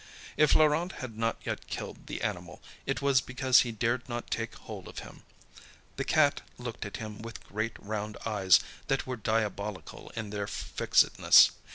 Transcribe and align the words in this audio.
If 0.35 0.55
Laurent 0.55 0.93
had 0.93 1.15
not 1.15 1.37
yet 1.45 1.67
killed 1.67 2.07
the 2.07 2.23
animal, 2.23 2.59
it 2.87 3.03
was 3.03 3.21
because 3.21 3.59
he 3.59 3.71
dared 3.71 4.09
not 4.09 4.31
take 4.31 4.55
hold 4.55 4.87
of 4.87 4.97
him. 5.05 5.21
The 5.95 6.03
cat 6.03 6.41
looked 6.57 6.85
at 6.87 6.97
him 6.97 7.19
with 7.19 7.43
great 7.43 7.73
round 7.77 8.17
eyes 8.25 8.59
that 8.87 9.05
were 9.05 9.15
diabolical 9.15 10.11
in 10.15 10.31
their 10.31 10.47
fixedness. 10.47 11.51